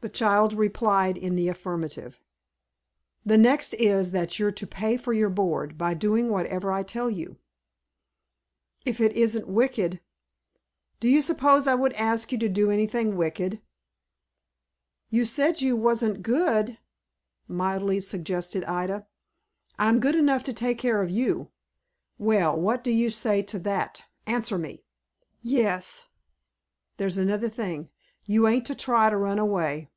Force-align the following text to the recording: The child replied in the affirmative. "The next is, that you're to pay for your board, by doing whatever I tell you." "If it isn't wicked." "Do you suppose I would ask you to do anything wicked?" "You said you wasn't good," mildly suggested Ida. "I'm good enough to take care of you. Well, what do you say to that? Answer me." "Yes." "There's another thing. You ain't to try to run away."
The 0.00 0.08
child 0.08 0.52
replied 0.52 1.18
in 1.18 1.34
the 1.34 1.48
affirmative. 1.48 2.20
"The 3.26 3.36
next 3.36 3.74
is, 3.74 4.12
that 4.12 4.38
you're 4.38 4.52
to 4.52 4.64
pay 4.64 4.96
for 4.96 5.12
your 5.12 5.28
board, 5.28 5.76
by 5.76 5.94
doing 5.94 6.28
whatever 6.28 6.70
I 6.70 6.84
tell 6.84 7.10
you." 7.10 7.38
"If 8.84 9.00
it 9.00 9.16
isn't 9.16 9.48
wicked." 9.48 10.00
"Do 11.00 11.08
you 11.08 11.20
suppose 11.20 11.66
I 11.66 11.74
would 11.74 11.92
ask 11.94 12.30
you 12.30 12.38
to 12.38 12.48
do 12.48 12.70
anything 12.70 13.16
wicked?" 13.16 13.60
"You 15.10 15.24
said 15.24 15.60
you 15.60 15.74
wasn't 15.74 16.22
good," 16.22 16.78
mildly 17.48 17.98
suggested 18.00 18.62
Ida. 18.66 19.04
"I'm 19.80 19.98
good 19.98 20.14
enough 20.14 20.44
to 20.44 20.52
take 20.52 20.78
care 20.78 21.02
of 21.02 21.10
you. 21.10 21.50
Well, 22.18 22.56
what 22.56 22.84
do 22.84 22.92
you 22.92 23.10
say 23.10 23.42
to 23.42 23.58
that? 23.70 24.04
Answer 24.28 24.58
me." 24.58 24.84
"Yes." 25.42 26.06
"There's 26.98 27.16
another 27.16 27.48
thing. 27.48 27.88
You 28.30 28.46
ain't 28.46 28.66
to 28.66 28.74
try 28.74 29.08
to 29.08 29.16
run 29.16 29.38
away." 29.38 29.88